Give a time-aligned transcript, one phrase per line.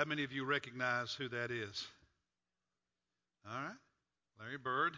[0.00, 1.86] How many of you recognize who that is?
[3.46, 3.76] All right.
[4.40, 4.94] Larry Bird,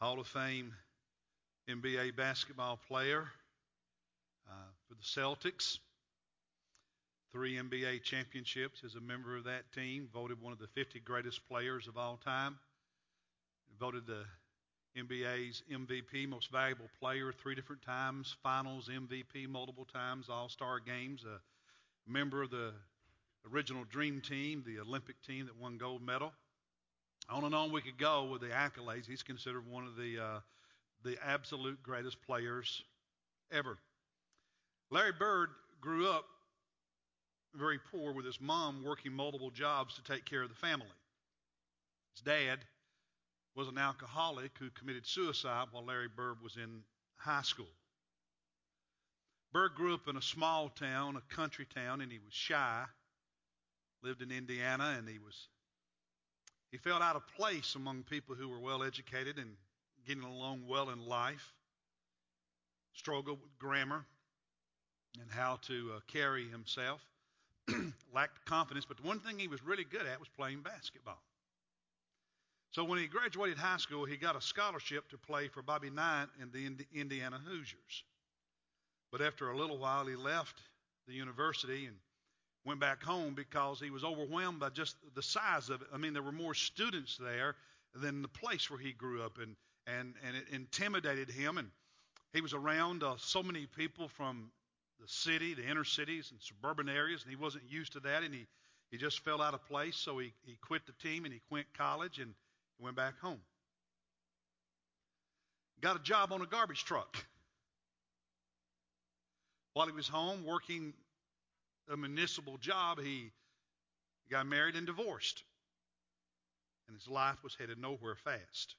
[0.00, 0.72] Hall of Fame
[1.68, 3.26] NBA basketball player
[4.48, 5.78] uh, for the Celtics.
[7.32, 10.08] Three NBA championships as a member of that team.
[10.14, 12.56] Voted one of the 50 greatest players of all time.
[13.80, 14.22] Voted the
[14.96, 18.36] NBA's MVP, most valuable player, three different times.
[18.44, 20.28] Finals MVP multiple times.
[20.28, 21.24] All Star games.
[21.24, 21.40] A
[22.08, 22.74] member of the
[23.52, 26.32] original Dream Team, the Olympic team that won gold medal.
[27.28, 29.06] On and on we could go with the accolades.
[29.06, 30.40] He's considered one of the uh,
[31.04, 32.82] the absolute greatest players
[33.52, 33.78] ever.
[34.90, 36.24] Larry Bird grew up
[37.54, 40.86] very poor with his mom working multiple jobs to take care of the family.
[42.14, 42.60] His dad
[43.54, 46.82] was an alcoholic who committed suicide while Larry Bird was in
[47.16, 47.68] high school.
[49.52, 52.84] Bird grew up in a small town, a country town, and he was shy.
[54.04, 55.48] Lived in Indiana, and he was
[56.70, 59.56] he felt out of place among people who were well educated and
[60.06, 61.52] getting along well in life.
[62.92, 64.04] Struggled with grammar
[65.20, 67.00] and how to uh, carry himself.
[68.14, 71.22] Lacked confidence, but the one thing he was really good at was playing basketball.
[72.72, 76.26] So when he graduated high school, he got a scholarship to play for Bobby Knight
[76.40, 78.02] and the Indiana Hoosiers.
[79.12, 80.60] But after a little while, he left
[81.06, 81.96] the university and
[82.64, 85.88] went back home because he was overwhelmed by just the size of it.
[85.92, 87.56] I mean, there were more students there
[87.94, 89.56] than the place where he grew up, and
[89.86, 91.58] and and it intimidated him.
[91.58, 91.70] And
[92.32, 94.50] he was around uh, so many people from
[95.00, 98.34] the city, the inner cities, and suburban areas, and he wasn't used to that, and
[98.34, 98.46] he
[98.90, 99.96] he just fell out of place.
[99.96, 102.34] So he he quit the team and he quit college and
[102.78, 103.40] went back home.
[105.80, 107.24] Got a job on a garbage truck.
[109.74, 110.94] While he was home working
[111.90, 113.30] a municipal job, he
[114.30, 115.42] got married and divorced.
[116.88, 118.76] And his life was headed nowhere fast.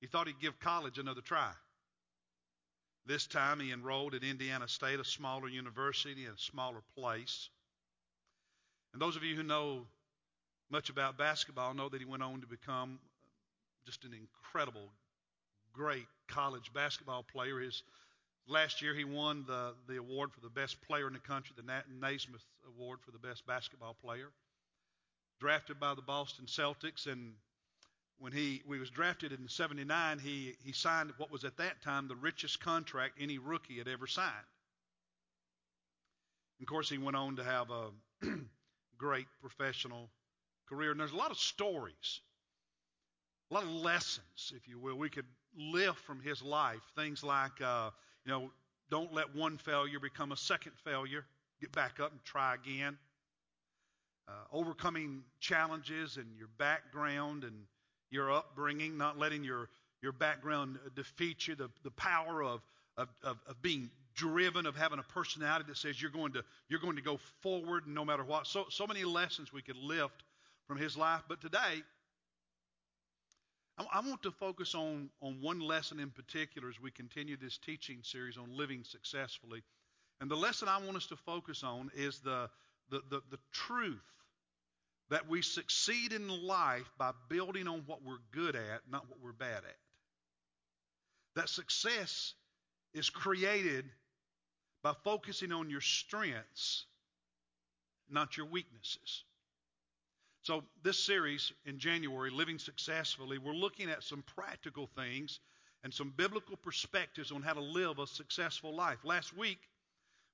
[0.00, 1.50] He thought he'd give college another try.
[3.06, 7.48] This time he enrolled at Indiana State, a smaller university in a smaller place.
[8.92, 9.86] And those of you who know
[10.70, 12.98] much about basketball know that he went on to become
[13.86, 14.90] just an incredible,
[15.72, 17.58] great college basketball player.
[17.58, 17.82] His
[18.48, 21.82] Last year, he won the, the award for the best player in the country, the
[22.00, 24.30] Naismith Award for the best basketball player.
[25.38, 27.34] Drafted by the Boston Celtics, and
[28.18, 32.08] when he, he was drafted in '79, he, he signed what was at that time
[32.08, 34.32] the richest contract any rookie had ever signed.
[36.60, 37.90] of course, he went on to have a
[38.98, 40.08] great professional
[40.68, 40.90] career.
[40.90, 42.20] And there's a lot of stories,
[43.50, 45.26] a lot of lessons, if you will, we could
[45.56, 46.80] lift from his life.
[46.96, 47.90] Things like uh,
[48.24, 48.50] you know,
[48.90, 51.24] don't let one failure become a second failure.
[51.60, 52.96] Get back up and try again.
[54.28, 57.54] Uh, overcoming challenges and your background and
[58.10, 59.68] your upbringing, not letting your,
[60.02, 61.54] your background defeat you.
[61.54, 62.60] The, the power of,
[62.96, 66.80] of, of, of being driven, of having a personality that says you're going to, you're
[66.80, 68.46] going to go forward no matter what.
[68.46, 70.22] So, so many lessons we could lift
[70.66, 71.22] from his life.
[71.28, 71.82] But today,
[73.78, 78.00] I want to focus on, on one lesson in particular as we continue this teaching
[78.02, 79.62] series on living successfully.
[80.20, 82.50] And the lesson I want us to focus on is the,
[82.90, 84.02] the, the, the truth
[85.10, 89.32] that we succeed in life by building on what we're good at, not what we're
[89.32, 89.76] bad at.
[91.36, 92.34] That success
[92.94, 93.84] is created
[94.82, 96.84] by focusing on your strengths,
[98.10, 99.22] not your weaknesses.
[100.48, 105.40] So, this series in January, Living Successfully, we're looking at some practical things
[105.84, 108.96] and some biblical perspectives on how to live a successful life.
[109.04, 109.58] Last week,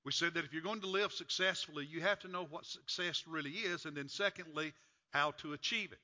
[0.05, 3.25] we said that if you're going to live successfully, you have to know what success
[3.27, 4.73] really is, and then, secondly,
[5.13, 5.99] how to achieve it.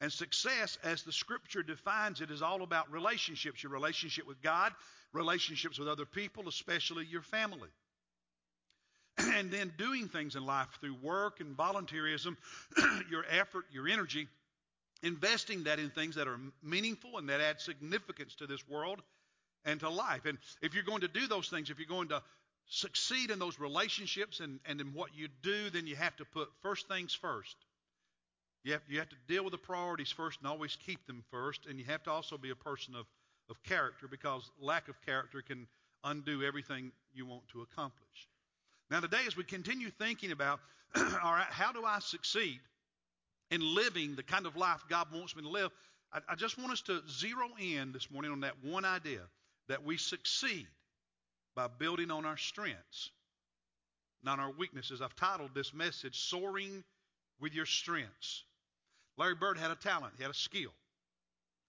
[0.00, 4.70] And success, as the scripture defines it, is all about relationships your relationship with God,
[5.12, 7.70] relationships with other people, especially your family.
[9.18, 12.36] and then doing things in life through work and volunteerism,
[13.10, 14.28] your effort, your energy,
[15.02, 19.00] investing that in things that are meaningful and that add significance to this world
[19.64, 20.24] and to life.
[20.26, 22.22] And if you're going to do those things, if you're going to
[22.66, 26.48] succeed in those relationships and, and in what you do, then you have to put
[26.62, 27.56] first things first.
[28.64, 31.66] You have, you have to deal with the priorities first and always keep them first.
[31.68, 33.06] And you have to also be a person of,
[33.50, 35.66] of character because lack of character can
[36.04, 38.28] undo everything you want to accomplish.
[38.92, 40.60] Now, today, as we continue thinking about,
[40.94, 42.60] all right, how do I succeed
[43.50, 45.70] in living the kind of life God wants me to live,
[46.12, 49.20] I, I just want us to zero in this morning on that one idea
[49.68, 50.66] that we succeed
[51.56, 53.10] by building on our strengths,
[54.22, 55.00] not our weaknesses.
[55.00, 56.84] I've titled this message, Soaring
[57.40, 58.44] with Your Strengths.
[59.16, 60.72] Larry Bird had a talent, he had a skill,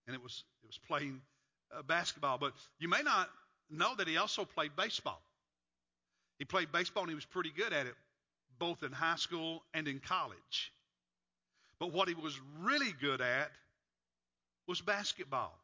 [0.08, 1.22] and it was, it was playing
[1.74, 2.38] uh, basketball.
[2.38, 3.30] But you may not
[3.70, 5.22] know that he also played baseball.
[6.44, 7.96] He played baseball and he was pretty good at it,
[8.60, 10.74] both in high school and in college.
[11.80, 13.50] But what he was really good at
[14.68, 15.58] was basketball.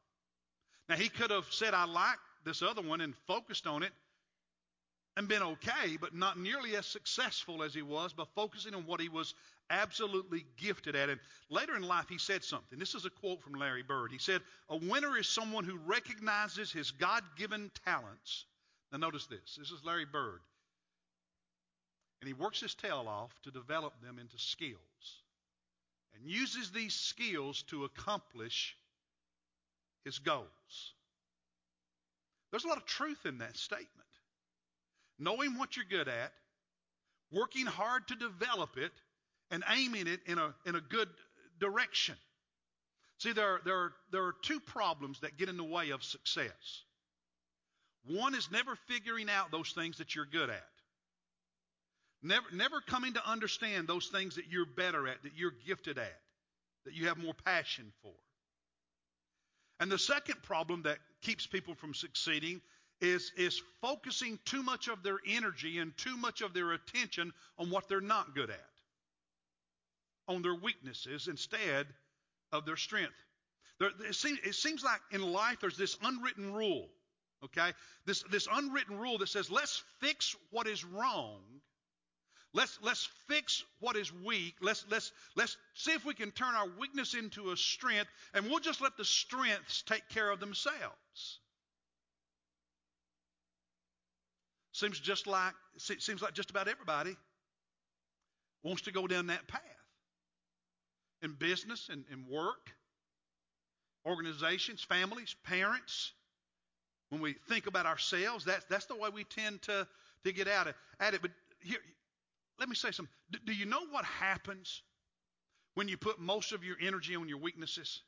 [0.88, 3.92] Now, he could have said, I like this other one and focused on it
[5.18, 9.02] and been okay, but not nearly as successful as he was by focusing on what
[9.02, 9.34] he was
[9.70, 11.10] absolutely gifted at.
[11.10, 12.80] And later in life, he said something.
[12.80, 14.14] This is a quote from Larry Bird.
[14.14, 14.40] He said,
[14.70, 18.46] A winner is someone who recognizes his God given talents.
[18.94, 19.58] Now, notice this.
[19.60, 20.40] This is Larry Bird.
[22.22, 24.80] And he works his tail off to develop them into skills
[26.14, 28.76] and uses these skills to accomplish
[30.04, 30.48] his goals.
[32.52, 33.90] There's a lot of truth in that statement.
[35.18, 36.34] Knowing what you're good at,
[37.32, 38.92] working hard to develop it,
[39.52, 41.10] and aiming it in a, in a good
[41.60, 42.16] direction.
[43.18, 46.04] See, there are, there, are, there are two problems that get in the way of
[46.04, 46.84] success.
[48.06, 50.70] One is never figuring out those things that you're good at.
[52.22, 56.20] Never, never coming to understand those things that you're better at, that you're gifted at,
[56.86, 58.14] that you have more passion for.
[59.80, 62.62] And the second problem that keeps people from succeeding
[63.00, 67.70] is, is focusing too much of their energy and too much of their attention on
[67.70, 68.70] what they're not good at,
[70.28, 71.88] on their weaknesses instead
[72.52, 73.14] of their strength.
[73.80, 76.90] There, it, seems, it seems like in life there's this unwritten rule,
[77.46, 77.72] okay?
[78.06, 81.40] This, this unwritten rule that says, let's fix what is wrong
[82.54, 84.56] Let's, let's fix what is weak.
[84.60, 88.60] Let's, let's, let's see if we can turn our weakness into a strength, and we'll
[88.60, 91.40] just let the strengths take care of themselves.
[94.72, 97.18] Seems just like seems like just about everybody
[98.64, 99.62] wants to go down that path.
[101.22, 102.72] In business and in work,
[104.06, 106.14] organizations, families, parents,
[107.10, 109.86] when we think about ourselves, that's that's the way we tend to
[110.24, 110.68] to get out
[111.00, 111.22] at it.
[111.22, 111.80] But here,
[112.60, 113.14] let me say something.
[113.46, 114.84] Do, you know what happens
[115.76, 118.02] when you put most of your energy on your weaknesses?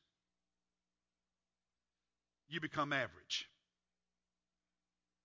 [2.49, 3.47] You become average,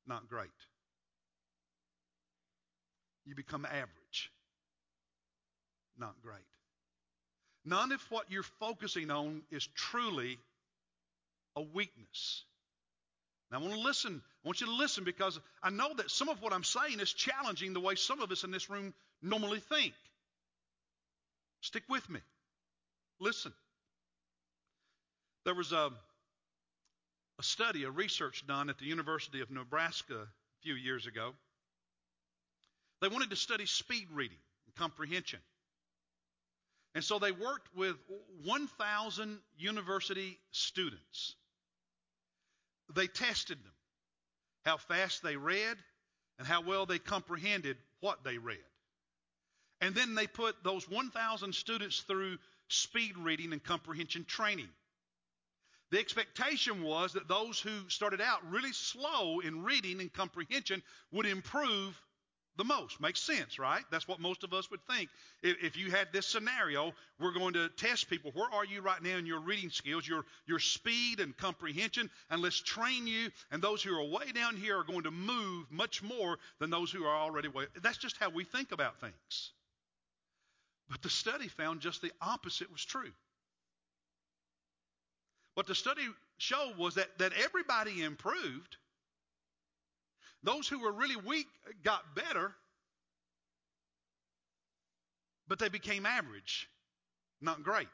[0.06, 0.48] not great.
[3.24, 4.30] You become average,
[5.98, 6.38] not great.
[7.64, 10.38] None of what you're focusing on is truly
[11.56, 12.44] a weakness.
[13.50, 14.22] Now, I want to listen.
[14.44, 17.12] I want you to listen because I know that some of what I'm saying is
[17.12, 19.94] challenging the way some of us in this room normally think.
[21.60, 22.20] Stick with me.
[23.20, 23.52] Listen.
[25.44, 25.90] There was a,
[27.38, 31.32] a study, a research done at the University of Nebraska a few years ago.
[33.00, 35.38] They wanted to study speed reading and comprehension.
[36.96, 37.94] And so they worked with
[38.44, 41.36] 1,000 university students
[42.94, 43.72] they tested them
[44.64, 45.76] how fast they read
[46.38, 48.58] and how well they comprehended what they read.
[49.80, 52.38] And then they put those 1,000 students through
[52.68, 54.68] speed reading and comprehension training.
[55.90, 60.82] The expectation was that those who started out really slow in reading and comprehension
[61.12, 62.00] would improve
[62.56, 63.00] the most.
[63.00, 63.82] Makes sense, right?
[63.90, 65.08] That's what most of us would think.
[65.42, 68.30] If, if, you had this scenario, we're going to test people.
[68.34, 72.10] Where are you right now in your reading skills, your, your speed and comprehension?
[72.30, 73.30] And let's train you.
[73.50, 76.90] And those who are way down here are going to move much more than those
[76.90, 77.66] who are already way.
[77.82, 79.52] That's just how we think about things.
[80.88, 83.10] But the study found just the opposite was true.
[85.54, 86.02] What the study
[86.38, 88.76] showed was that, that everybody improved
[90.46, 91.48] those who were really weak
[91.82, 92.54] got better,
[95.48, 96.68] but they became average,
[97.42, 97.88] not great.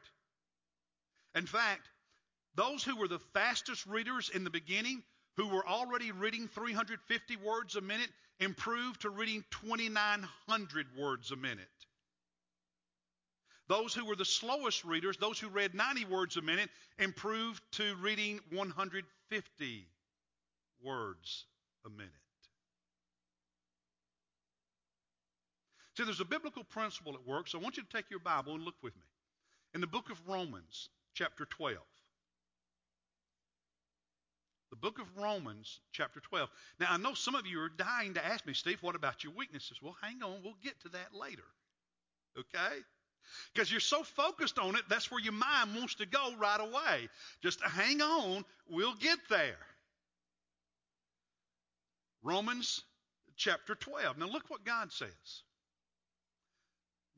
[1.35, 1.89] In fact,
[2.55, 5.03] those who were the fastest readers in the beginning,
[5.39, 11.67] who were already reading 350 words a minute, improved to reading 2,900 words a minute.
[13.69, 16.69] Those who were the slowest readers, those who read 90 words a minute,
[16.99, 19.87] improved to reading 150
[20.83, 21.47] words
[21.87, 22.22] a minute.
[25.97, 28.55] See, there's a biblical principle at work, so I want you to take your Bible
[28.55, 29.03] and look with me.
[29.75, 31.77] In the book of Romans, chapter 12.
[34.71, 36.49] The book of Romans, chapter 12.
[36.81, 39.35] Now, I know some of you are dying to ask me, Steve, what about your
[39.35, 39.79] weaknesses?
[39.83, 41.45] Well, hang on, we'll get to that later.
[42.39, 42.79] Okay?
[43.53, 47.09] Because you're so focused on it, that's where your mind wants to go right away.
[47.43, 49.59] Just hang on, we'll get there.
[52.23, 52.83] Romans
[53.37, 54.17] chapter 12.
[54.17, 55.43] Now, look what God says.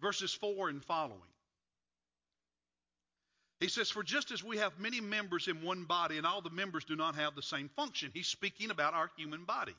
[0.00, 1.20] Verses 4 and following.
[3.60, 6.50] He says, For just as we have many members in one body, and all the
[6.50, 9.74] members do not have the same function, he's speaking about our human body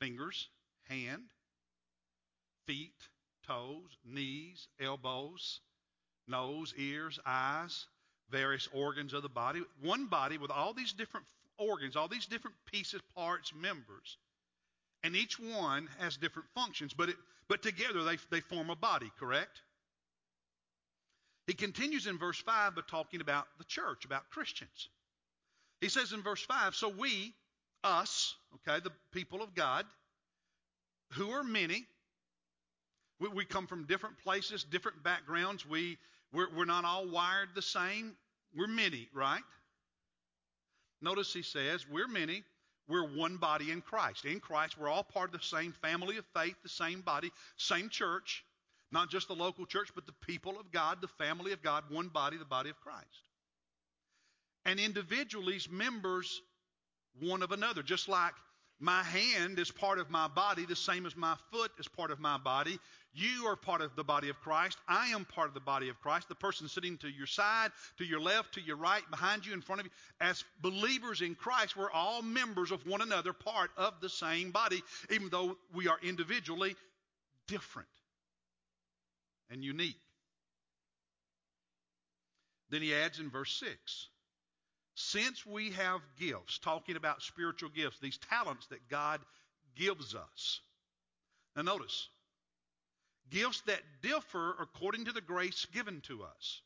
[0.00, 0.48] fingers,
[0.88, 1.24] hand,
[2.66, 2.94] feet,
[3.46, 5.60] toes, knees, elbows,
[6.28, 7.86] nose, ears, eyes,
[8.30, 9.60] various organs of the body.
[9.82, 11.26] One body with all these different
[11.58, 14.16] organs, all these different pieces, parts, members.
[15.04, 17.16] And each one has different functions, but, it,
[17.48, 19.62] but together they, they form a body, correct?
[21.46, 24.88] He continues in verse 5 by talking about the church, about Christians.
[25.80, 27.32] He says in verse 5 So we,
[27.84, 29.86] us, okay, the people of God,
[31.12, 31.86] who are many,
[33.20, 35.64] we, we come from different places, different backgrounds.
[35.66, 35.98] We,
[36.32, 38.16] we're, we're not all wired the same.
[38.54, 39.42] We're many, right?
[41.00, 42.42] Notice he says, We're many.
[42.88, 44.24] We're one body in Christ.
[44.24, 47.88] In Christ, we're all part of the same family of faith, the same body, same
[47.88, 48.44] church.
[48.90, 52.08] Not just the local church, but the people of God, the family of God, one
[52.08, 53.06] body, the body of Christ.
[54.64, 56.40] And individually, members
[57.20, 57.82] one of another.
[57.82, 58.32] Just like
[58.80, 62.20] my hand is part of my body, the same as my foot is part of
[62.20, 62.78] my body.
[63.18, 64.78] You are part of the body of Christ.
[64.86, 66.28] I am part of the body of Christ.
[66.28, 69.60] The person sitting to your side, to your left, to your right, behind you, in
[69.60, 69.92] front of you.
[70.20, 74.82] As believers in Christ, we're all members of one another, part of the same body,
[75.10, 76.76] even though we are individually
[77.48, 77.88] different
[79.50, 80.00] and unique.
[82.70, 84.08] Then he adds in verse 6
[84.94, 89.20] since we have gifts, talking about spiritual gifts, these talents that God
[89.76, 90.60] gives us.
[91.54, 92.08] Now, notice,
[93.30, 96.62] gifts that differ according to the grace given to us.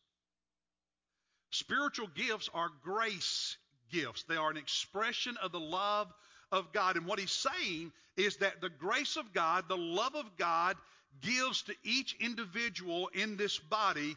[1.50, 3.57] Spiritual gifts are grace
[3.90, 6.12] gifts, they are an expression of the love
[6.50, 6.97] of God.
[6.97, 10.76] And what he's saying is that the grace of God, the love of God,
[11.21, 14.16] gives to each individual in this body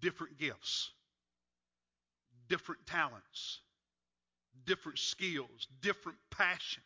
[0.00, 0.90] different gifts
[2.48, 3.60] different talents,
[4.66, 6.84] different skills, different passions.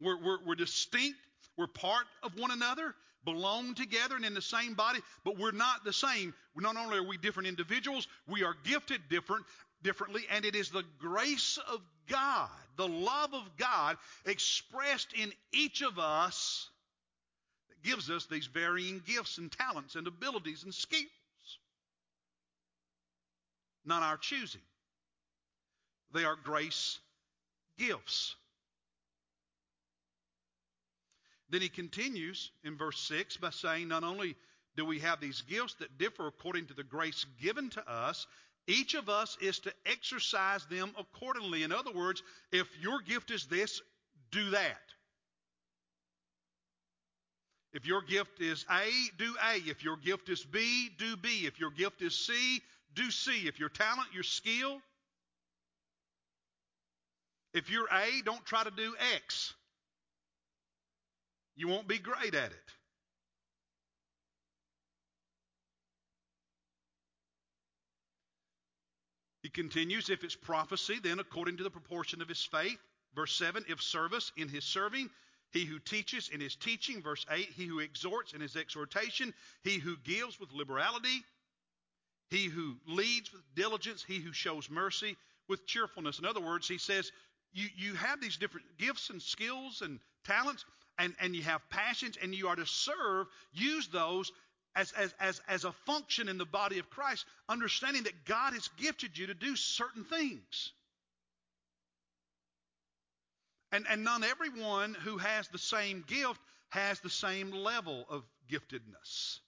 [0.00, 1.18] We're, we're, we're distinct.
[1.56, 2.94] We're part of one another,
[3.24, 6.34] belong together and in the same body, but we're not the same.
[6.56, 9.44] Not only are we different individuals, we are gifted different,
[9.82, 15.82] differently, and it is the grace of God, the love of God expressed in each
[15.82, 16.68] of us
[17.68, 21.08] that gives us these varying gifts and talents and abilities and skills
[23.84, 24.60] not our choosing.
[26.12, 26.98] They are grace
[27.78, 28.34] gifts.
[31.50, 34.36] Then he continues in verse 6 by saying, Not only
[34.76, 38.26] do we have these gifts that differ according to the grace given to us,
[38.66, 41.62] each of us is to exercise them accordingly.
[41.62, 43.82] In other words, if your gift is this,
[44.30, 44.80] do that.
[47.74, 49.56] If your gift is A, do A.
[49.56, 51.44] If your gift is B, do B.
[51.44, 52.62] If your gift is C,
[52.94, 53.46] do C.
[53.48, 54.80] If your talent, your skill,
[57.52, 59.54] if you're A, don't try to do X.
[61.56, 62.70] You won't be great at it.
[69.42, 72.78] He continues, if it's prophecy, then according to the proportion of his faith.
[73.14, 75.10] Verse 7, if service in his serving,
[75.52, 77.02] he who teaches in his teaching.
[77.02, 79.32] Verse 8, he who exhorts in his exhortation,
[79.62, 81.24] he who gives with liberality.
[82.30, 86.18] He who leads with diligence, he who shows mercy with cheerfulness.
[86.18, 87.12] In other words, he says,
[87.52, 90.64] you, you have these different gifts and skills and talents,
[90.98, 94.30] and, and you have passions, and you are to serve, use those
[94.76, 98.68] as, as, as, as a function in the body of Christ, understanding that God has
[98.76, 100.72] gifted you to do certain things.
[103.72, 109.38] And, and not everyone who has the same gift has the same level of giftedness.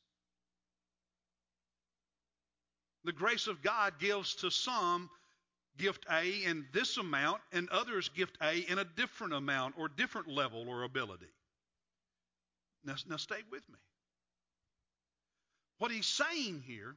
[3.05, 5.09] The grace of God gives to some
[5.79, 10.29] gift A in this amount, and others gift A in a different amount or different
[10.29, 11.27] level or ability.
[12.85, 13.79] Now, now stay with me.
[15.79, 16.97] What he's saying here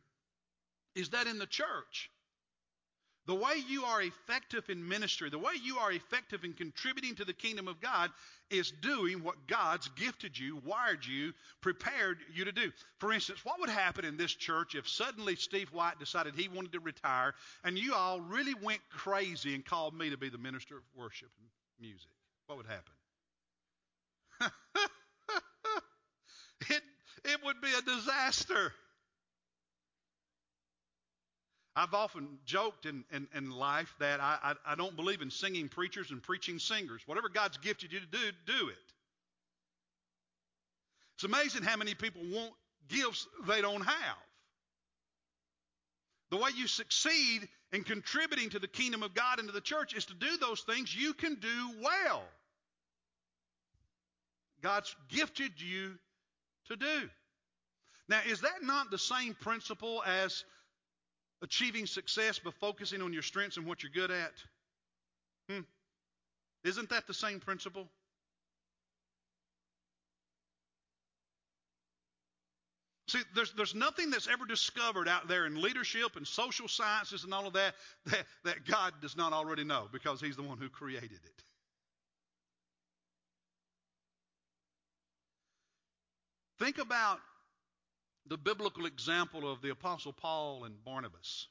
[0.95, 2.09] is that in the church,
[3.29, 7.23] the way you are effective in ministry, the way you are effective in contributing to
[7.23, 8.09] the kingdom of God
[8.49, 12.71] is doing what God's gifted you, wired you, prepared you to do.
[12.97, 16.71] For instance, what would happen in this church if suddenly Steve White decided he wanted
[16.71, 20.77] to retire and you all really went crazy and called me to be the minister
[20.77, 21.47] of worship and
[21.79, 22.09] music?
[22.47, 22.93] What would happen?
[26.71, 26.81] it,
[27.25, 28.73] it would be a disaster.
[31.79, 35.69] I've often joked in, in, in life that I, I, I don't believe in singing
[35.69, 37.01] preachers and preaching singers.
[37.05, 38.75] Whatever God's gifted you to do, do it.
[41.15, 42.51] It's amazing how many people want
[42.89, 44.17] gifts they don't have.
[46.31, 49.93] The way you succeed in contributing to the kingdom of God and to the church
[49.93, 52.23] is to do those things you can do well.
[54.61, 55.93] God's gifted you
[56.67, 57.09] to do.
[58.09, 60.43] Now, is that not the same principle as
[61.41, 64.33] achieving success by focusing on your strengths and what you're good at?
[65.49, 65.61] Hmm.
[66.63, 67.87] Isn't that the same principle?
[73.09, 77.33] See, there's, there's nothing that's ever discovered out there in leadership and social sciences and
[77.33, 77.73] all of that,
[78.05, 81.43] that that God does not already know because He's the one who created it.
[86.59, 87.19] Think about
[88.27, 91.47] the biblical example of the Apostle Paul and Barnabas.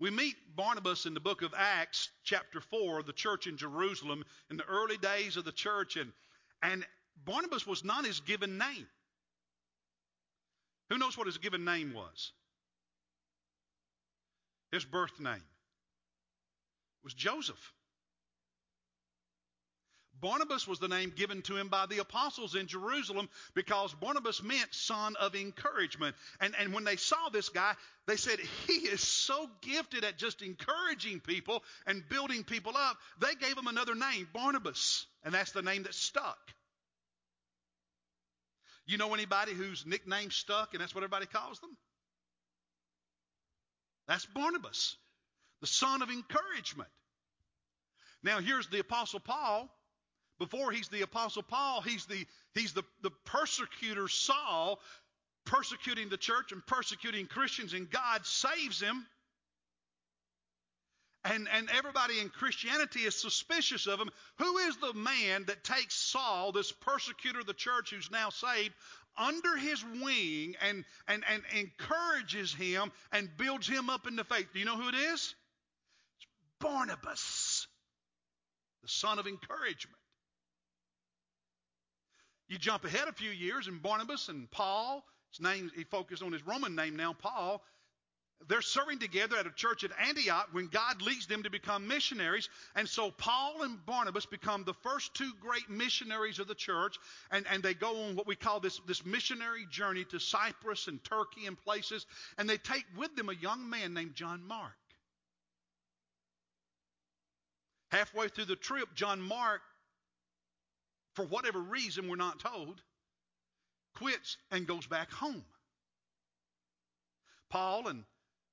[0.00, 4.56] We meet Barnabas in the book of Acts, chapter 4, the church in Jerusalem, in
[4.56, 6.12] the early days of the church, and,
[6.62, 6.86] and
[7.24, 8.86] Barnabas was not his given name.
[10.90, 12.32] Who knows what his given name was?
[14.70, 15.42] His birth name
[17.02, 17.72] was Joseph.
[20.20, 24.74] Barnabas was the name given to him by the apostles in Jerusalem because Barnabas meant
[24.74, 26.16] son of encouragement.
[26.40, 27.74] And, and when they saw this guy,
[28.06, 32.96] they said, He is so gifted at just encouraging people and building people up.
[33.20, 35.06] They gave him another name, Barnabas.
[35.24, 36.38] And that's the name that stuck.
[38.86, 41.76] You know anybody whose nickname stuck and that's what everybody calls them?
[44.06, 44.96] That's Barnabas,
[45.60, 46.88] the son of encouragement.
[48.22, 49.68] Now, here's the Apostle Paul.
[50.38, 54.78] Before he's the Apostle Paul, he's the, he's the, the persecutor Saul,
[55.44, 59.06] persecuting the church and persecuting Christians, and God saves him.
[61.24, 64.08] And, and everybody in Christianity is suspicious of him.
[64.38, 68.72] Who is the man that takes Saul, this persecutor of the church who's now saved,
[69.16, 74.46] under his wing and, and, and encourages him and builds him up in the faith?
[74.52, 75.34] Do you know who it is?
[76.16, 76.26] It's
[76.60, 77.66] Barnabas,
[78.82, 79.97] the son of encouragement.
[82.48, 86.32] You jump ahead a few years, and Barnabas and Paul, his name, he focused on
[86.32, 87.62] his Roman name now, Paul,
[88.46, 92.48] they're serving together at a church at Antioch when God leads them to become missionaries.
[92.76, 96.96] And so Paul and Barnabas become the first two great missionaries of the church.
[97.32, 101.02] And, and they go on what we call this, this missionary journey to Cyprus and
[101.02, 102.06] Turkey and places.
[102.38, 104.72] And they take with them a young man named John Mark.
[107.90, 109.62] Halfway through the trip, John Mark,
[111.18, 112.80] for whatever reason we're not told,
[113.96, 115.44] quits and goes back home.
[117.50, 118.04] Paul and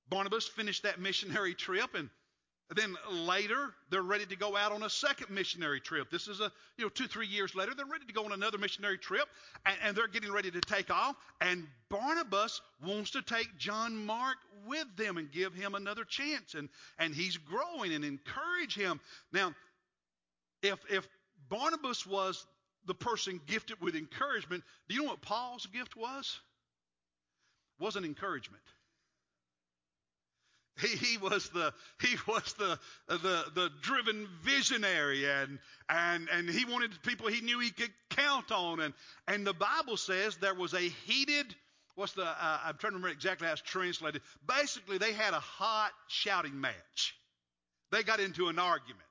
[0.10, 2.10] Barnabas finish that missionary trip and
[2.76, 6.10] then later they're ready to go out on a second missionary trip.
[6.10, 8.58] This is a you know two three years later they're ready to go on another
[8.58, 9.28] missionary trip
[9.68, 11.16] and, and they're getting ready to take off.
[11.42, 16.68] And Barnabas wants to take John Mark with them and give him another chance and
[16.98, 19.00] and he's growing and encourage him.
[19.32, 19.54] Now,
[20.64, 21.08] if if
[21.50, 22.46] Barnabas was
[22.86, 26.40] the person gifted with encouragement, do you know what Paul's gift was?
[27.80, 28.64] Wasn't encouragement.
[30.80, 36.66] He, he was the he was the the the driven visionary and and and he
[36.66, 38.94] wanted people he knew he could count on and
[39.28, 41.56] and the Bible says there was a heated
[41.96, 44.22] what's the uh, I'm trying to remember exactly how it's translated.
[44.46, 47.16] Basically, they had a hot shouting match.
[47.92, 49.05] They got into an argument.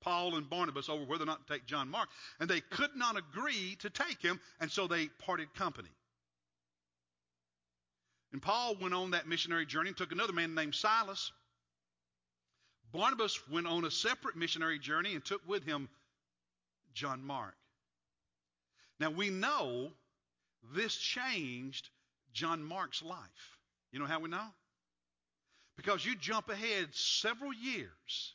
[0.00, 2.08] Paul and Barnabas over whether or not to take John Mark,
[2.38, 5.90] and they could not agree to take him, and so they parted company.
[8.32, 11.32] And Paul went on that missionary journey and took another man named Silas.
[12.92, 15.88] Barnabas went on a separate missionary journey and took with him
[16.94, 17.54] John Mark.
[18.98, 19.90] Now we know
[20.74, 21.88] this changed
[22.32, 23.58] John Mark's life.
[23.92, 24.46] You know how we know?
[25.76, 28.34] Because you jump ahead several years,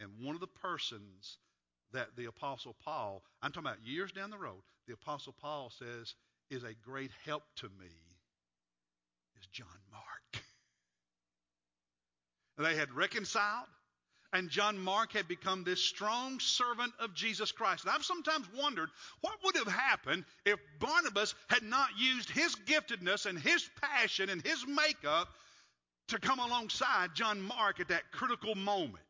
[0.00, 1.38] and one of the persons
[1.92, 6.14] that the Apostle Paul, I'm talking about years down the road, the Apostle Paul says
[6.50, 7.92] is a great help to me
[9.38, 10.44] is John Mark.
[12.58, 13.66] They had reconciled,
[14.32, 17.84] and John Mark had become this strong servant of Jesus Christ.
[17.84, 18.88] And I've sometimes wondered
[19.20, 24.40] what would have happened if Barnabas had not used his giftedness and his passion and
[24.42, 25.28] his makeup
[26.08, 29.05] to come alongside John Mark at that critical moment.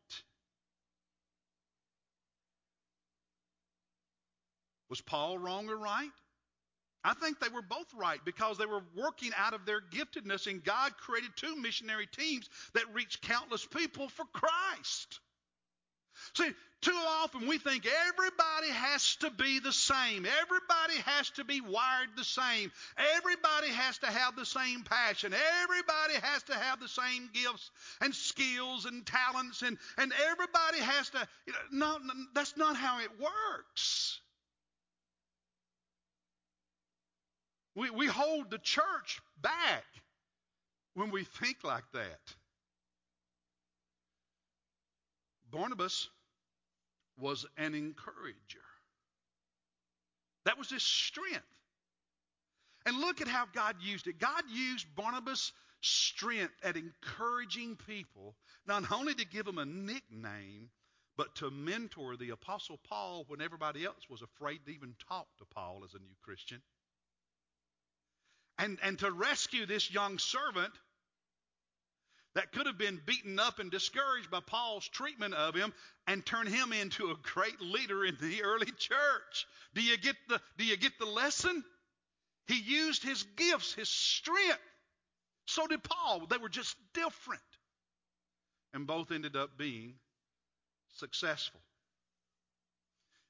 [4.89, 6.09] Was Paul wrong or right?
[7.03, 10.63] I think they were both right because they were working out of their giftedness, and
[10.63, 15.19] God created two missionary teams that reached countless people for Christ.
[16.35, 20.25] See, too often we think everybody has to be the same.
[20.25, 22.71] Everybody has to be wired the same.
[23.15, 25.33] Everybody has to have the same passion.
[25.63, 27.71] Everybody has to have the same gifts
[28.01, 32.99] and skills and talents and, and everybody has to you know, no, that's not how
[32.99, 34.16] it works.
[37.77, 39.83] We, we hold the church back
[40.95, 42.19] when we think like that.
[45.51, 46.09] Barnabas
[47.19, 48.65] was an encourager.
[50.45, 51.43] That was his strength.
[52.87, 54.17] And look at how God used it.
[54.17, 58.33] God used Barnabas' strength at encouraging people,
[58.65, 60.71] not only to give them a nickname,
[61.15, 65.45] but to mentor the Apostle Paul when everybody else was afraid to even talk to
[65.45, 66.59] Paul as a new Christian.
[68.59, 70.73] And, and to rescue this young servant
[72.33, 75.73] that could have been beaten up and discouraged by Paul's treatment of him
[76.05, 79.47] and turn him into a great leader in the early church.
[79.73, 81.63] Do you get the, do you get the lesson?
[82.47, 84.59] He used his gifts, his strength.
[85.45, 86.27] So did Paul.
[86.27, 87.41] They were just different.
[88.73, 89.95] And both ended up being
[90.95, 91.61] successful.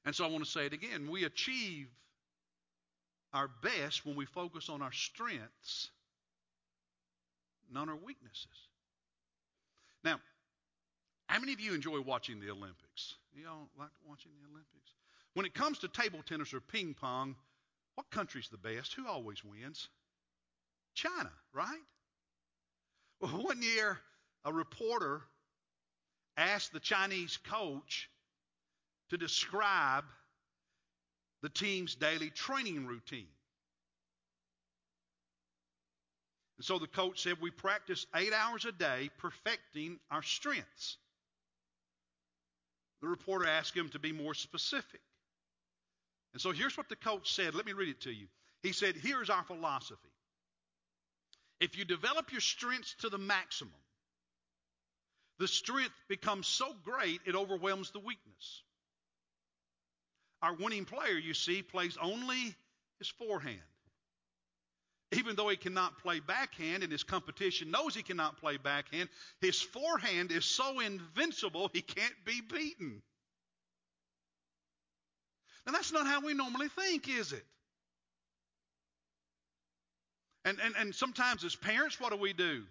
[0.04, 1.10] And so I want to say it again.
[1.10, 1.88] We achieve
[3.32, 5.90] our best when we focus on our strengths,
[7.70, 8.46] not our weaknesses.
[10.04, 10.20] Now,
[11.26, 13.14] how many of you enjoy watching the Olympics?
[13.34, 14.92] You all like watching the Olympics?
[15.34, 17.36] When it comes to table tennis or ping pong,
[17.94, 18.94] what country's the best?
[18.94, 19.88] Who always wins?
[20.94, 21.80] China, right?
[23.20, 23.98] Well, one year,
[24.44, 25.22] a reporter
[26.36, 28.08] asked the Chinese coach
[29.10, 30.04] to describe
[31.42, 33.28] the team's daily training routine.
[36.58, 40.96] And so the coach said, We practice eight hours a day, perfecting our strengths.
[43.00, 45.00] The reporter asked him to be more specific.
[46.32, 47.54] And so here's what the coach said.
[47.54, 48.26] Let me read it to you.
[48.62, 50.08] He said, Here's our philosophy.
[51.60, 53.72] If you develop your strengths to the maximum,
[55.38, 58.62] the strength becomes so great it overwhelms the weakness.
[60.42, 62.54] Our winning player, you see, plays only
[62.98, 63.60] his forehand.
[65.12, 69.08] Even though he cannot play backhand and his competition knows he cannot play backhand,
[69.40, 73.02] his forehand is so invincible he can't be beaten.
[75.66, 77.44] Now, that's not how we normally think, is it?
[80.44, 82.64] And, and, and sometimes as parents, what do we do?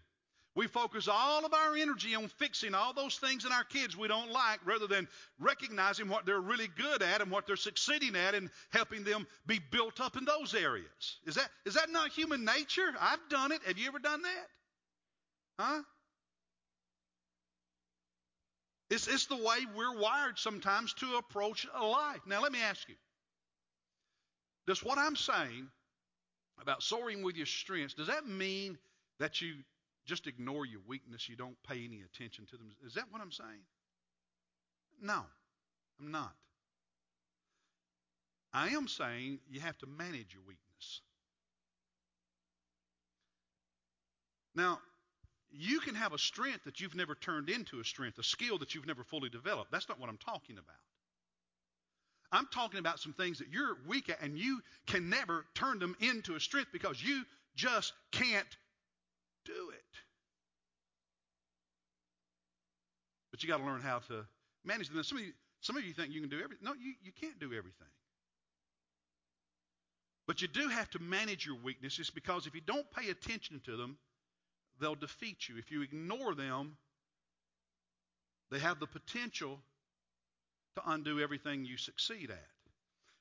[0.58, 4.08] We focus all of our energy on fixing all those things in our kids we
[4.08, 8.34] don't like rather than recognizing what they're really good at and what they're succeeding at
[8.34, 11.20] and helping them be built up in those areas.
[11.28, 12.92] Is that, is that not human nature?
[13.00, 13.62] I've done it.
[13.68, 14.48] Have you ever done that?
[15.60, 15.82] Huh?
[18.90, 22.22] It's, it's the way we're wired sometimes to approach a life.
[22.26, 22.96] Now, let me ask you
[24.66, 25.68] Does what I'm saying
[26.60, 28.80] about soaring with your strengths, does that mean
[29.20, 29.54] that you
[30.08, 32.72] just ignore your weakness, you don't pay any attention to them.
[32.86, 33.62] Is that what I'm saying?
[35.02, 35.22] No,
[36.00, 36.34] I'm not.
[38.54, 41.02] I am saying you have to manage your weakness.
[44.56, 44.80] Now,
[45.52, 48.74] you can have a strength that you've never turned into a strength, a skill that
[48.74, 49.72] you've never fully developed.
[49.72, 50.76] That's not what I'm talking about.
[52.32, 55.96] I'm talking about some things that you're weak at and you can never turn them
[56.00, 57.24] into a strength because you
[57.56, 58.58] just can't
[59.46, 59.77] do it.
[63.38, 64.26] But you got to learn how to
[64.66, 65.04] manage them.
[65.04, 66.66] Some of you, some of you think you can do everything.
[66.66, 67.88] No, you, you can't do everything.
[70.26, 73.78] But you do have to manage your weaknesses because if you don't pay attention to
[73.78, 74.00] them,
[74.82, 75.60] they'll defeat you.
[75.60, 76.78] If you ignore them,
[78.50, 79.60] they have the potential
[80.78, 82.48] to undo everything you succeed at.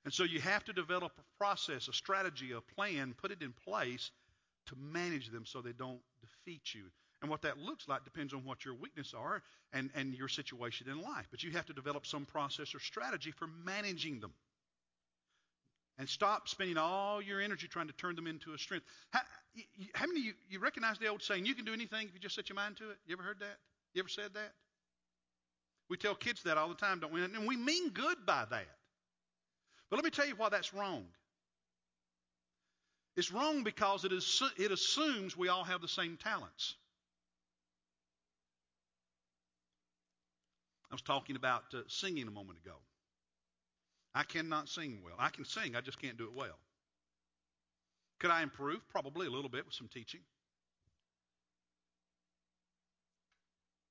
[0.06, 3.52] And so you have to develop a process, a strategy, a plan, put it in
[3.68, 4.10] place
[4.68, 6.84] to manage them so they don't defeat you.
[7.22, 10.88] And what that looks like depends on what your weaknesses are and, and your situation
[10.88, 11.26] in life.
[11.30, 14.32] But you have to develop some process or strategy for managing them.
[15.98, 18.84] And stop spending all your energy trying to turn them into a strength.
[19.10, 19.20] How,
[19.94, 22.20] how many of you, you recognize the old saying, you can do anything if you
[22.20, 22.98] just set your mind to it?
[23.06, 23.56] You ever heard that?
[23.94, 24.52] You ever said that?
[25.88, 27.24] We tell kids that all the time, don't we?
[27.24, 28.66] And we mean good by that.
[29.88, 31.06] But let me tell you why that's wrong.
[33.16, 36.74] It's wrong because it, is, it assumes we all have the same talents.
[40.96, 42.76] Was talking about uh, singing a moment ago.
[44.14, 45.12] I cannot sing well.
[45.18, 46.58] I can sing, I just can't do it well.
[48.18, 48.80] Could I improve?
[48.88, 50.20] Probably a little bit with some teaching.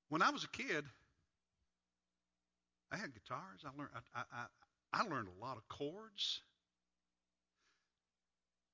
[0.08, 0.84] When I was a kid,
[2.90, 3.62] I had guitars.
[3.64, 4.46] I learned I, I,
[4.92, 6.40] I learned a lot of chords.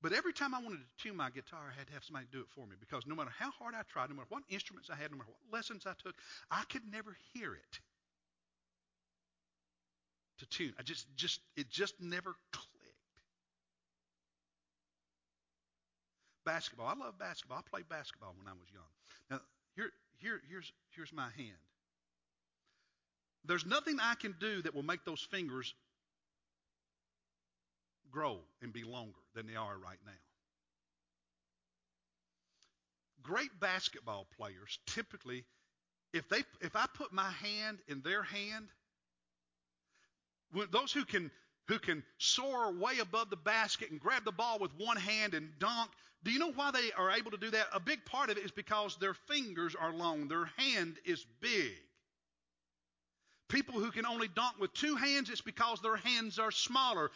[0.01, 2.41] But every time I wanted to tune my guitar, I had to have somebody do
[2.41, 4.97] it for me because no matter how hard I tried, no matter what instruments I
[4.97, 6.15] had, no matter what lessons I took,
[6.51, 7.81] I could never hear it
[10.43, 10.75] to tune.
[10.79, 12.69] I just, just, it just never clicked.
[16.45, 16.87] Basketball.
[16.87, 17.59] I love basketball.
[17.59, 18.83] I played basketball when I was young.
[19.31, 19.41] Now,
[19.77, 21.59] here, here, here's, here's my hand.
[23.45, 25.75] There's nothing I can do that will make those fingers
[28.11, 30.13] grow and be longer than they are right now.
[33.23, 35.45] Great basketball players typically,
[36.13, 38.67] if they if I put my hand in their hand,
[40.71, 41.31] those who can
[41.69, 45.49] who can soar way above the basket and grab the ball with one hand and
[45.59, 45.91] dunk.
[46.25, 47.67] Do you know why they are able to do that?
[47.73, 51.73] A big part of it is because their fingers are long, their hand is big.
[53.49, 57.11] People who can only dunk with two hands, it's because their hands are smaller.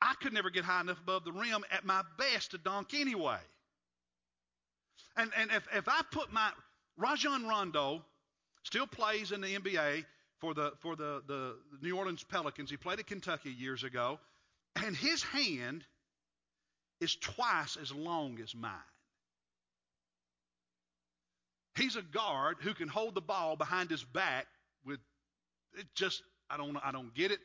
[0.00, 3.38] I could never get high enough above the rim at my best to dunk anyway.
[5.16, 6.50] And, and if, if I put my
[6.96, 8.04] Rajon Rondo
[8.64, 10.04] still plays in the NBA
[10.40, 12.70] for the for the, the New Orleans Pelicans.
[12.70, 14.18] He played at Kentucky years ago,
[14.76, 15.84] and his hand
[17.00, 18.72] is twice as long as mine.
[21.76, 24.46] He's a guard who can hold the ball behind his back
[24.84, 24.98] with
[25.78, 27.40] it just I don't I don't get it.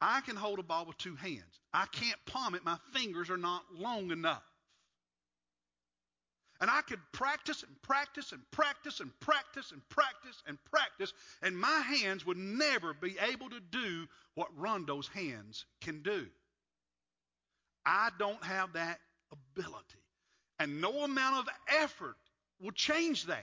[0.00, 1.60] I can hold a ball with two hands.
[1.72, 2.64] I can't palm it.
[2.64, 4.42] My fingers are not long enough.
[6.62, 11.58] And I could practice and practice and practice and practice and practice and practice, and
[11.58, 16.24] my hands would never be able to do what Rondo's hands can do.
[17.84, 19.00] I don't have that
[19.32, 20.04] ability.
[20.60, 22.14] And no amount of effort
[22.60, 23.42] will change that.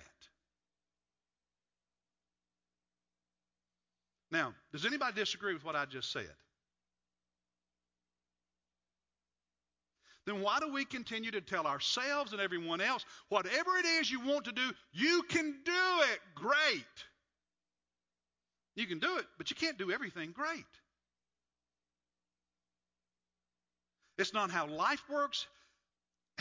[4.32, 6.32] Now, does anybody disagree with what I just said?
[10.26, 14.20] Then why do we continue to tell ourselves and everyone else, whatever it is you
[14.20, 15.72] want to do, you can do
[16.12, 16.84] it great?
[18.76, 20.66] You can do it, but you can't do everything great.
[24.18, 25.48] It's not how life works,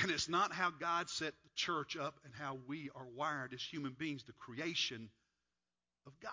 [0.02, 3.62] and it's not how God set the church up and how we are wired as
[3.62, 5.08] human beings, the creation
[6.06, 6.32] of God.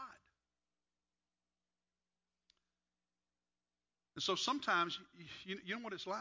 [4.16, 4.98] And so sometimes,
[5.46, 6.20] you, you know what it's like?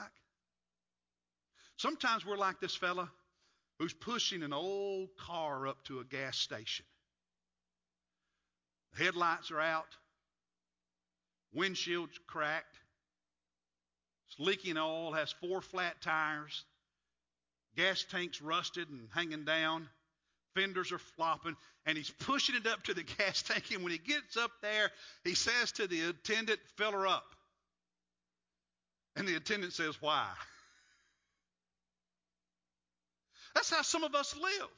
[1.77, 3.11] Sometimes we're like this fella
[3.79, 6.85] who's pushing an old car up to a gas station.
[8.93, 9.97] The headlights are out,
[11.53, 12.79] windshield's cracked,
[14.29, 16.65] it's leaking oil, has four flat tires,
[17.77, 19.89] gas tank's rusted and hanging down,
[20.55, 21.57] fenders are flopping,
[21.87, 23.73] and he's pushing it up to the gas tank.
[23.73, 24.91] And when he gets up there,
[25.25, 27.35] he says to the attendant, Fill her up.
[29.17, 30.29] And the attendant says, Why?
[33.55, 34.71] That's how some of us live.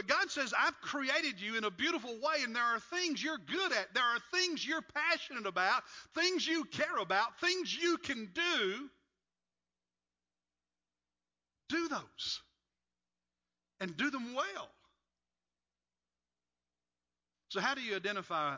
[0.00, 3.36] But God says, I've created you in a beautiful way, and there are things you're
[3.36, 3.92] good at.
[3.92, 5.82] There are things you're passionate about,
[6.14, 8.88] things you care about, things you can do.
[11.68, 12.40] Do those.
[13.80, 14.70] And do them well.
[17.48, 18.56] So, how do you identify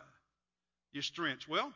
[0.92, 1.48] your strengths?
[1.48, 1.72] Well,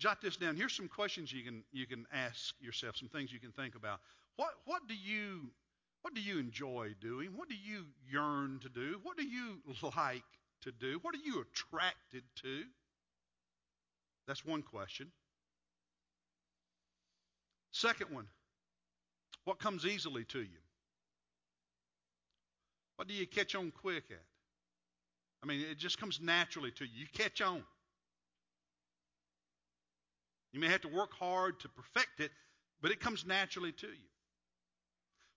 [0.00, 0.56] jot this down.
[0.56, 4.00] Here's some questions you can you can ask yourself, some things you can think about.
[4.36, 5.50] What what do you
[6.02, 7.28] what do you enjoy doing?
[7.36, 8.98] What do you yearn to do?
[9.02, 9.60] What do you
[9.96, 10.24] like
[10.62, 10.98] to do?
[11.02, 12.62] What are you attracted to?
[14.26, 15.08] That's one question.
[17.72, 18.26] Second one,
[19.44, 20.58] what comes easily to you?
[22.96, 24.22] What do you catch on quick at?
[25.42, 26.90] I mean, it just comes naturally to you.
[27.00, 27.62] You catch on.
[30.52, 32.30] You may have to work hard to perfect it,
[32.82, 34.08] but it comes naturally to you.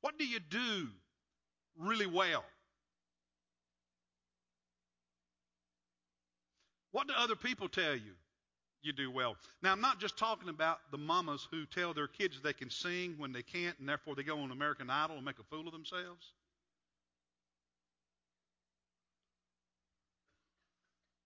[0.01, 0.87] What do you do
[1.77, 2.43] really well?
[6.91, 8.13] What do other people tell you
[8.81, 9.35] you do well?
[9.61, 13.15] Now, I'm not just talking about the mamas who tell their kids they can sing
[13.17, 15.73] when they can't, and therefore they go on American Idol and make a fool of
[15.73, 16.33] themselves.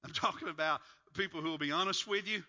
[0.05, 0.81] I'm talking about
[1.15, 2.43] people who will be honest with you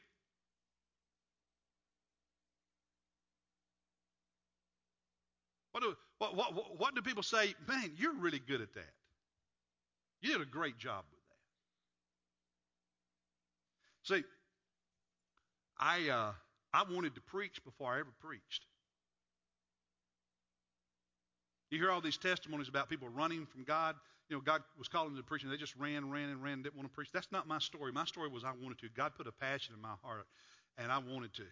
[5.78, 7.54] What do, what, what, what do people say?
[7.68, 8.90] Man, you're really good at that.
[10.20, 11.20] You did a great job with
[14.08, 14.16] that.
[14.16, 14.24] See,
[15.78, 16.32] I, uh,
[16.74, 18.66] I wanted to preach before I ever preached.
[21.70, 23.94] You hear all these testimonies about people running from God.
[24.28, 26.62] You know, God was calling them to preach, and they just ran, ran, and ran,
[26.62, 27.10] didn't want to preach.
[27.12, 27.92] That's not my story.
[27.92, 28.88] My story was I wanted to.
[28.96, 30.26] God put a passion in my heart,
[30.76, 31.44] and I wanted to.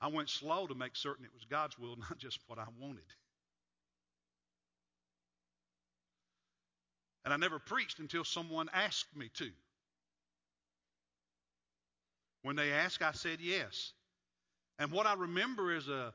[0.00, 3.04] I went slow to make certain it was God's will, not just what I wanted.
[7.24, 9.50] And I never preached until someone asked me to.
[12.42, 13.92] When they asked, I said yes.
[14.78, 16.12] And what I remember is a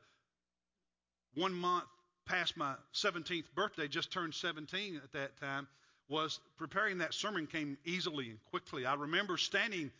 [1.34, 1.86] one month
[2.26, 5.66] past my 17th birthday, just turned 17 at that time,
[6.08, 8.86] was preparing that sermon came easily and quickly.
[8.86, 9.90] I remember standing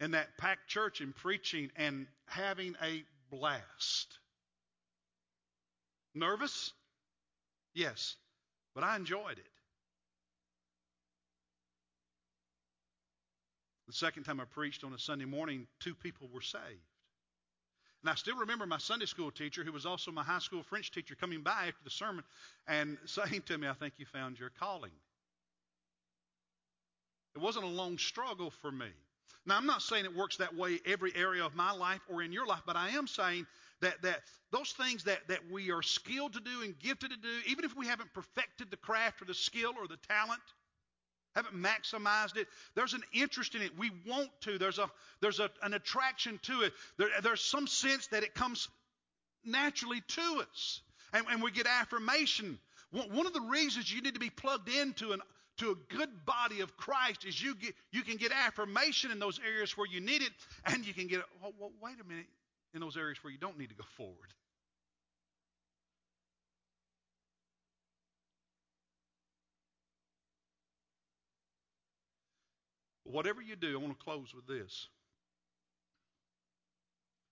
[0.00, 4.18] in that packed church and preaching and having a blast.
[6.14, 6.72] Nervous?
[7.74, 8.16] Yes,
[8.74, 9.50] but I enjoyed it.
[13.86, 16.62] The second time I preached on a Sunday morning, two people were saved.
[18.02, 20.90] And I still remember my Sunday school teacher, who was also my high school French
[20.90, 22.24] teacher, coming by after the sermon
[22.66, 24.92] and saying to me, I think you found your calling.
[27.34, 28.90] It wasn't a long struggle for me.
[29.46, 32.32] Now, I'm not saying it works that way every area of my life or in
[32.32, 33.46] your life, but I am saying
[33.80, 34.20] that, that
[34.52, 37.74] those things that, that we are skilled to do and gifted to do, even if
[37.76, 40.42] we haven't perfected the craft or the skill or the talent,
[41.34, 42.48] haven't maximized it.
[42.74, 43.78] There's an interest in it.
[43.78, 44.58] We want to.
[44.58, 46.72] There's a there's a, an attraction to it.
[46.98, 48.68] There, there's some sense that it comes
[49.44, 50.80] naturally to us,
[51.12, 52.58] and, and we get affirmation.
[52.90, 55.20] One of the reasons you need to be plugged into an
[55.60, 59.38] to a good body of Christ is you get you can get affirmation in those
[59.46, 60.32] areas where you need it,
[60.66, 62.26] and you can get oh, well, wait a minute
[62.74, 64.32] in those areas where you don't need to go forward.
[73.04, 74.86] Whatever you do, I want to close with this.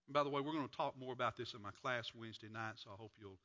[0.07, 2.49] And by the way, we're going to talk more about this in my class Wednesday
[2.53, 3.38] night, so I hope you'll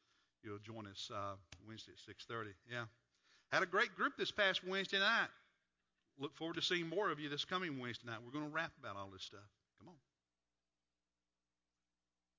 [0.44, 2.48] you'll join us uh, Wednesday at 6:30.
[2.70, 2.86] Yeah,
[3.54, 5.28] had a great group this past Wednesday night.
[6.20, 8.20] Look forward to seeing more of you this coming Wednesday night.
[8.26, 9.40] We're going to rap about all this stuff.
[9.80, 9.96] Come on.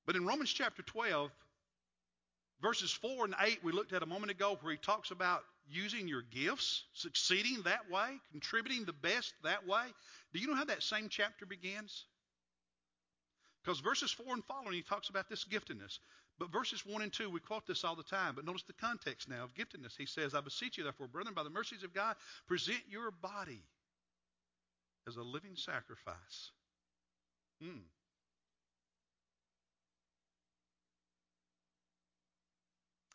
[0.06, 1.30] But in Romans chapter 12,
[2.60, 6.08] verses 4 and 8, we looked at a moment ago where he talks about using
[6.08, 9.84] your gifts, succeeding that way, contributing the best that way.
[10.32, 12.06] Do you know how that same chapter begins?
[13.62, 15.98] Because verses 4 and following, he talks about this giftedness.
[16.38, 18.34] But verses 1 and 2, we quote this all the time.
[18.34, 19.96] But notice the context now of giftedness.
[19.96, 22.16] He says, I beseech you, therefore, brethren, by the mercies of God,
[22.48, 23.62] present your body
[25.06, 26.50] as a living sacrifice.
[27.62, 27.78] Hmm.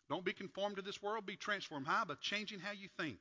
[0.08, 1.86] Don't be conformed to this world, be transformed.
[1.86, 2.04] How?
[2.04, 3.18] By changing how you think.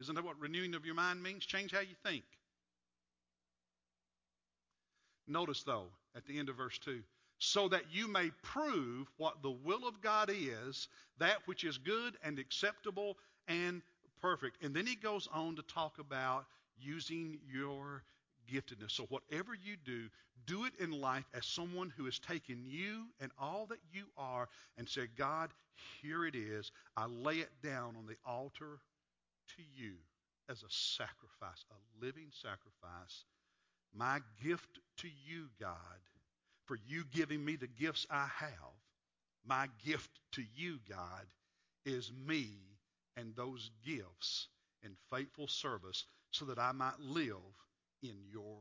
[0.00, 1.46] Isn't that what renewing of your mind means?
[1.46, 2.24] Change how you think.
[5.28, 7.02] Notice, though, at the end of verse 2
[7.38, 12.16] so that you may prove what the will of God is, that which is good
[12.22, 13.16] and acceptable
[13.48, 13.82] and
[14.20, 14.62] perfect.
[14.62, 16.46] And then he goes on to talk about
[16.78, 18.02] using your
[18.50, 18.92] giftedness.
[18.92, 20.08] So, whatever you do,
[20.46, 24.48] do it in life as someone who has taken you and all that you are
[24.76, 25.50] and said, God,
[26.02, 26.70] here it is.
[26.96, 28.78] I lay it down on the altar
[29.56, 29.94] to you
[30.48, 33.24] as a sacrifice, a living sacrifice.
[33.94, 35.76] My gift to you, God,
[36.66, 38.74] for you giving me the gifts I have.
[39.46, 41.26] My gift to you, God,
[41.84, 42.48] is me
[43.16, 44.48] and those gifts
[44.82, 47.36] in faithful service so that I might live
[48.02, 48.60] in your